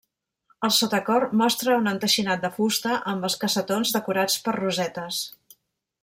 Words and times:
El 0.67 0.71
sotacor 0.75 1.25
mostra 1.41 1.75
un 1.81 1.91
enteixinat 1.91 2.41
de 2.45 2.51
fusta 2.55 2.97
amb 3.11 3.27
els 3.29 3.35
cassetons 3.43 3.91
decorats 3.97 4.39
per 4.47 4.55
rosetes. 4.59 5.21